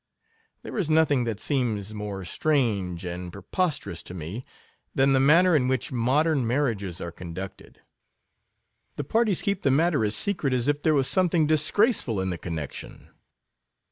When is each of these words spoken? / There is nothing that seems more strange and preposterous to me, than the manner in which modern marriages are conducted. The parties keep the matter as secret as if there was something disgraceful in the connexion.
/ 0.33 0.61
There 0.63 0.75
is 0.79 0.89
nothing 0.89 1.25
that 1.25 1.39
seems 1.39 1.93
more 1.93 2.25
strange 2.25 3.05
and 3.05 3.31
preposterous 3.31 4.01
to 4.01 4.15
me, 4.15 4.43
than 4.95 5.13
the 5.13 5.19
manner 5.19 5.55
in 5.55 5.67
which 5.67 5.91
modern 5.91 6.47
marriages 6.47 6.99
are 6.99 7.11
conducted. 7.11 7.81
The 8.95 9.03
parties 9.03 9.43
keep 9.43 9.61
the 9.61 9.69
matter 9.69 10.03
as 10.03 10.15
secret 10.15 10.53
as 10.55 10.67
if 10.67 10.81
there 10.81 10.95
was 10.95 11.07
something 11.07 11.45
disgraceful 11.45 12.19
in 12.19 12.31
the 12.31 12.39
connexion. 12.39 13.11